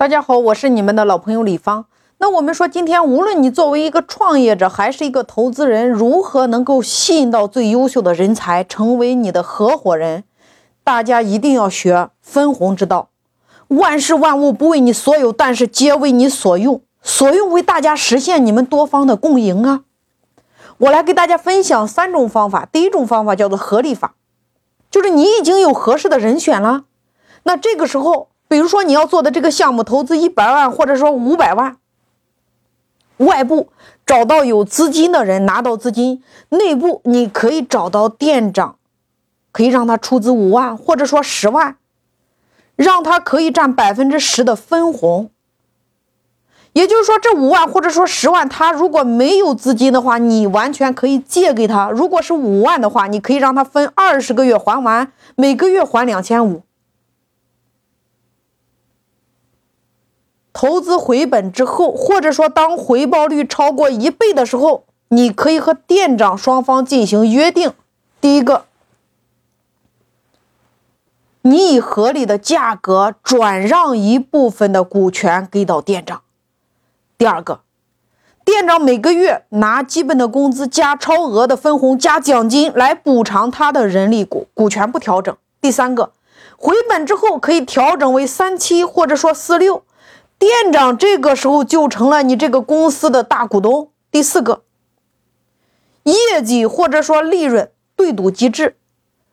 [0.00, 1.84] 大家好，我是你们的老朋友李芳。
[2.16, 10.24] 那我们说，今天无论你作为一个创业者还是一个投资人，如何能够吸引到最优秀的人才成为你的合伙人？
[10.82, 13.10] 大家一定要学分红之道。
[13.68, 16.80] 万事万物不为你所有，但是皆为你所用。
[17.02, 19.82] 所用为大家实现你们多方的共赢啊！
[20.78, 22.64] 我来给大家分享三种方法。
[22.64, 24.14] 第一种方法叫做合理法，
[24.90, 26.84] 就是你已经有合适的人选了，
[27.42, 28.29] 那这个时候。
[28.50, 31.76] 比如说你要做的这个项目，投资一百万，或者说五百万，
[33.18, 33.68] 外部
[34.04, 38.74] 找到有资金的人拿到资金，内部你可以找到店长，
[39.52, 41.76] 可以让他出资五万，或者说十万，
[42.74, 45.30] 让他可以占百分之十的分红。
[46.72, 56.62] 也就是说，这五万或者说十万，他如果没有资金的话，你完全可以借给他；如果是五万的话，你可以让他分二十个月还完，每个月还两千五。
[60.52, 67.72] 投资回本之后，或者说当回报率超过一倍的时候，你可以和店长双方进行约定。
[68.20, 68.64] 第一个，
[71.42, 76.18] 你以合理的价格转让一部分的股权给到店长；
[77.16, 77.60] 第二个，
[78.44, 86.12] 店长每个月拿基本的工资加超额的分红加奖金来补偿他的人力股股权不调整；第三个，
[86.58, 89.84] 回本之后可以调整为三七或者说四六。
[90.40, 93.92] 店长这个时候就成了你这个公司的大股东。
[94.10, 94.64] 第四个，
[96.04, 98.78] 业绩或者说利润对赌机制。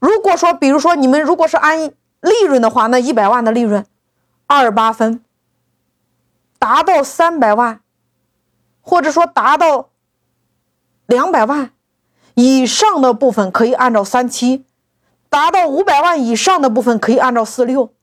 [0.00, 3.86] 如果说，比如说你们如果是按利润的话，那一百万的利润，
[4.48, 5.22] 二八分，
[6.58, 7.80] 达到三百万，
[8.80, 9.90] 或者说达到
[11.06, 11.70] 两百万
[12.34, 14.64] 以上的部分可以按照三七，
[15.28, 17.94] 达到五百万以上的部分可以按照四六。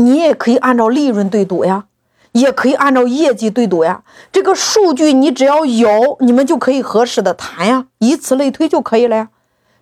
[0.00, 1.86] 你也可以按照利润对赌呀，
[2.32, 4.02] 也可以按照业绩对赌呀。
[4.32, 9.28] 这个数据你只要有，你们就可以合适的谈呀，以此类推就可以了呀。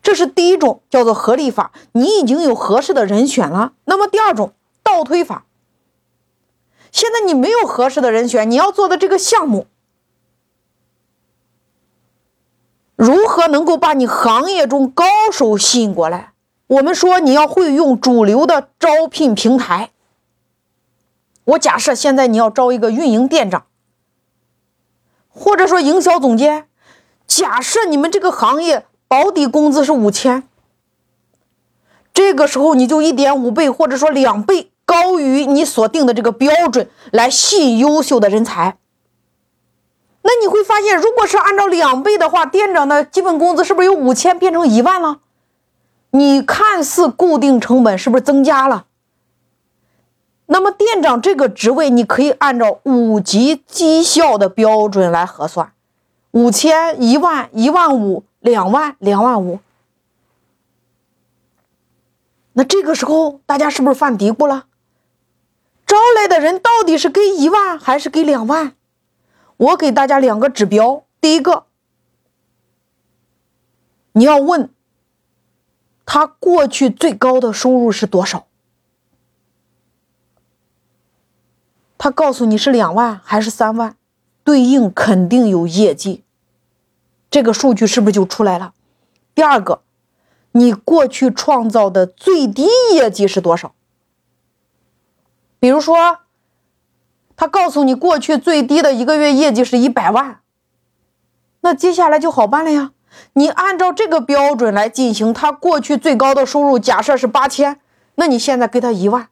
[0.03, 3.73] 这是第一种叫做合理法，你已经有合适的人选了。
[3.85, 4.53] 那么第二种
[4.83, 5.45] 倒推法，
[6.93, 9.67] 现在你没有合适的人选，你要做的这个项目，
[12.97, 16.33] 如何能够把你行业中高手吸引过来？
[16.69, 19.91] 我们说你要会用主流的招聘平台。
[21.49, 23.65] 我假设现在你要招一个运营店长，
[25.29, 26.67] 或者说营销总监。
[27.27, 30.43] 假设你们这个行业保底工资是五千，
[32.13, 38.77] 这个时候你就一点五倍或者说两倍高于你所定的这个标准来吸引优秀的人才。
[40.23, 45.21] 那你会发现，如果是按照两倍的话，店长的基本工资是不是由五千变成一万了？
[46.11, 48.87] 你看似固定成本是不是增加了？
[50.51, 55.73] 那么店长这个职位，你可以按照五级绩效的标准来核算，
[56.31, 59.61] 五千、一万、一万五、两万、两万五。
[62.55, 64.65] 那这个时候大家是不是犯嘀咕了？
[65.87, 68.75] 招来的人到底是给一万还是给两万？
[69.59, 71.67] 我给大家两个指标，第一个，
[74.13, 74.71] 你要问
[76.07, 78.48] 他过去最高的收入是多少。
[81.99, 83.97] 他告诉你是两万还是三万，
[84.45, 86.23] 对应肯定有业绩，
[87.29, 88.73] 这个数据是不是就出来了？
[89.35, 89.83] 第二个，
[90.53, 93.75] 你过去创造的最低业绩是多少？
[95.61, 96.21] 比如说，
[97.37, 100.41] 他告诉你过去最低的一个月业绩是一百万，
[101.63, 102.93] 那接下来就好办了呀，
[103.33, 107.81] 你按照这个标准来进行，他过去最高的收入假设是八千，
[108.15, 109.29] 那你现在给他一万。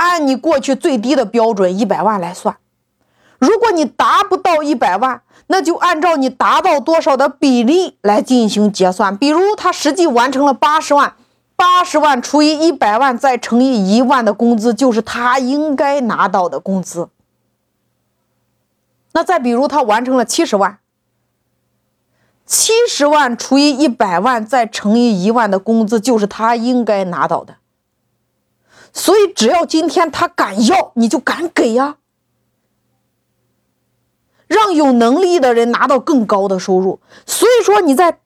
[0.00, 2.56] 按你过去最低的标准一百万来算，
[3.38, 9.14] 如果你达不到一百万，那就按照你达到多少的比例来进行结算。
[9.14, 11.12] 比如他实际完成了八十万，
[11.54, 17.10] 八十万除以一百万再乘以一万的工资，就是他应该拿到的工资。
[19.12, 20.78] 那再比如他完成了七十万，
[22.46, 27.56] 七十万除以一百万再乘以一万的工资，就是他应该拿到的。
[28.92, 31.96] 所以，只要今天他敢要，你就敢给呀，
[34.48, 37.00] 让有能力的人拿到更高的收入。
[37.24, 38.18] 所以说，你在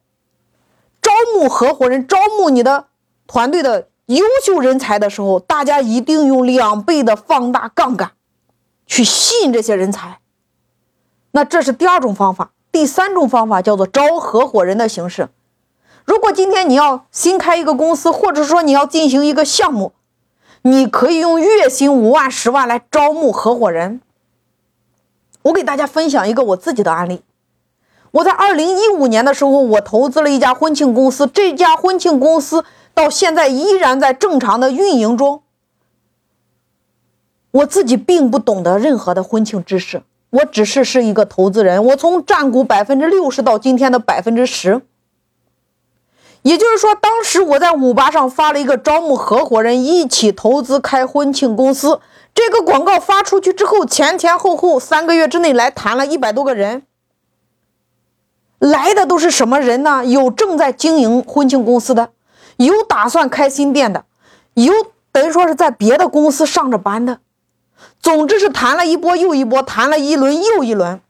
[1.01, 2.87] 招募合伙人、招募你的
[3.27, 8.13] 团队的优秀人才的时候，大家一定用两倍的放大杠杆
[8.87, 10.19] 去吸引这些人才。
[11.31, 12.51] 那这是第二种方法。
[12.71, 15.29] 第三种方法叫做招合伙人的形式。
[16.05, 19.93] 如果今天你要新开一个公司，或者说你要进行一个项目。
[20.67, 24.01] 你可以用月薪五万、十万来招募合伙人。
[25.43, 27.21] 我给大家分享一个我自己的案例。
[28.09, 32.65] 我在二零一五年的时候，我投资了一家婚庆公司，这家婚庆公司
[32.95, 35.43] 到现在依然在正常的运营中。
[37.51, 40.01] 我自己并不懂得任何的婚庆知识，
[40.31, 41.85] 我只是是一个投资人。
[41.85, 44.81] 我从占股百分之六十到今天的百分之十，
[46.45, 51.99] 也就是说，当时我在五八上发了一个招募合伙人一起投资开婚庆公司，
[52.35, 56.83] 这个广告发出去之后，前前后后三个月之内来谈了一百多个人，
[58.59, 60.05] 来的都是什么人呢？
[60.05, 62.11] 有正在经营婚庆公司的，
[62.57, 64.05] 有打算开新店的，
[64.53, 64.71] 有
[65.11, 67.17] 等于说是在别的公司上着班的。
[67.99, 71.01] 总之是谈了一波又一波，谈了一轮又一轮。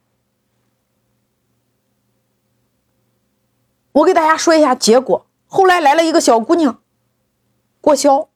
[3.96, 5.26] 我给大家说一下结果。
[5.48, 6.82] 后来来了一个小姑娘，
[7.80, 8.28] 过销。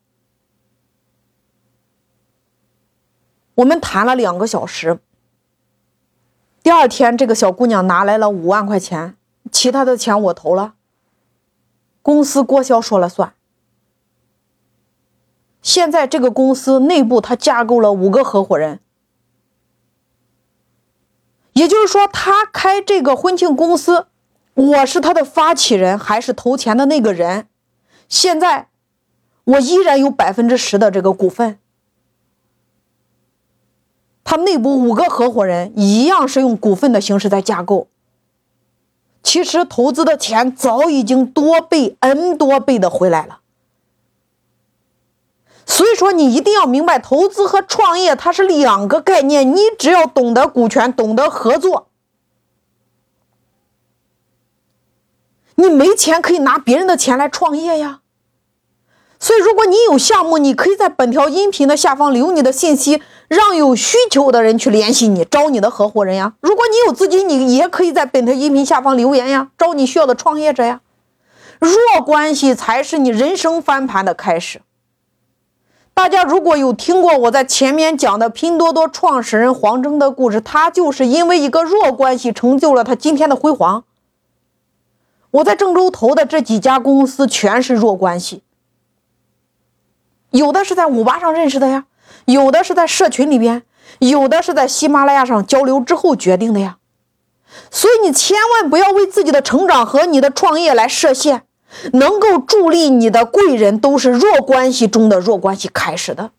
[3.55, 4.99] 我们谈了两个小时。
[6.63, 9.17] 第二天，这个小姑娘拿来了五万块钱，
[9.51, 10.75] 其他的钱我投了。
[12.01, 13.33] 公司郭潇说了算。
[15.61, 18.79] 现在这个公司内部，他架构了五个合伙人，
[21.51, 24.07] 也就是说，他开这个婚庆公司，
[24.59, 27.47] 我是他的发起人，还是投钱的那个人。
[28.09, 28.67] 现在
[29.45, 31.57] 我依然有百分之十的这个股份。
[34.25, 37.87] 他内部五个合伙人一样是用股份的形式在架构。
[39.23, 43.39] 其实投资的钱早已经多倍、n 多倍的回来了。
[45.65, 49.55] 所以说，你一定要明白，投资和创业它是两个概念。
[49.55, 51.88] 你只要懂得股权，懂得合作，
[55.59, 57.99] 你没钱可以拿别人的钱来创业呀。
[59.19, 66.35] 所以，如果你有项目，你可以在本条音频的下方留你的信息，让有需求的人去联系你，招你的合伙人呀。
[66.39, 70.79] 如果你有资金，你也可以在本条音频下方留言呀，招你需要的创业者呀。
[71.59, 74.61] 弱关系才是你人生翻盘的开始。
[75.93, 83.83] 大家如果有听过我在前面讲的拼多多创始人黄峥的故事，他就是因为一个弱关系成就了他今天的辉煌。
[85.31, 88.43] 我在郑州投的这几家公司全是弱关系，
[90.31, 91.85] 有的是在五八上认识的呀，
[92.25, 93.63] 有的是在社群里边，
[93.99, 96.77] 有的是在喜马拉雅上交流之后决定的呀。
[97.71, 101.43] 所以你千万不要为自己的成长和你的创业来设限。
[101.93, 106.31] 能够助力你的贵人都是弱关系中的弱关系开始的。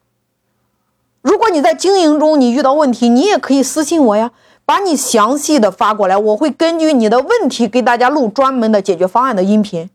[1.23, 4.33] 如果你在经营中你遇到问题，你也可以私信我呀，
[4.71, 9.91] 把你详细的发过来，我会根据你的问题给大家录专门的解决方案的音频。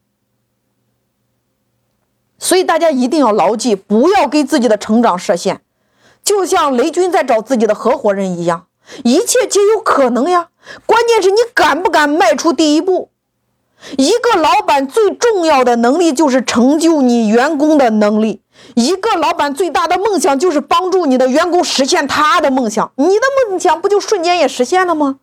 [2.38, 5.62] 所以大家一定要牢记，不要给自己的成长设限，
[6.22, 8.68] 就像雷军在找自己的合伙人一样，
[9.06, 10.50] 一切皆有可能呀。
[10.86, 13.12] 关键是你敢不敢迈出第一步。
[13.98, 18.42] 一个老板最重要的能力就是成就你员工的能力。
[18.76, 22.92] 一个老板最大的梦想就是帮助你的员工实现他的梦想。
[22.96, 25.18] 你的梦想不就瞬间也实现了吗？